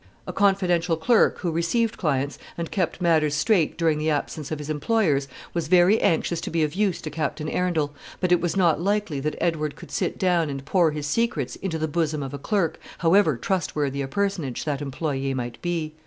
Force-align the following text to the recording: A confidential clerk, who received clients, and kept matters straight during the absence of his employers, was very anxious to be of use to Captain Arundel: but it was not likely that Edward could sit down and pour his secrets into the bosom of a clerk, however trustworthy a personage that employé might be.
A 0.25 0.33
confidential 0.33 0.97
clerk, 0.97 1.37
who 1.41 1.51
received 1.51 1.95
clients, 1.95 2.39
and 2.57 2.71
kept 2.71 3.01
matters 3.03 3.35
straight 3.35 3.77
during 3.77 3.99
the 3.99 4.09
absence 4.09 4.49
of 4.49 4.57
his 4.57 4.67
employers, 4.67 5.27
was 5.53 5.67
very 5.67 6.01
anxious 6.01 6.41
to 6.41 6.49
be 6.49 6.63
of 6.63 6.73
use 6.73 7.01
to 7.01 7.11
Captain 7.11 7.47
Arundel: 7.47 7.93
but 8.19 8.31
it 8.31 8.41
was 8.41 8.57
not 8.57 8.81
likely 8.81 9.19
that 9.19 9.35
Edward 9.39 9.75
could 9.75 9.91
sit 9.91 10.17
down 10.17 10.49
and 10.49 10.65
pour 10.65 10.89
his 10.89 11.05
secrets 11.05 11.55
into 11.57 11.77
the 11.77 11.87
bosom 11.87 12.23
of 12.23 12.33
a 12.33 12.39
clerk, 12.39 12.79
however 12.97 13.37
trustworthy 13.37 14.01
a 14.01 14.07
personage 14.07 14.63
that 14.65 14.79
employé 14.79 15.35
might 15.35 15.61
be. 15.61 15.93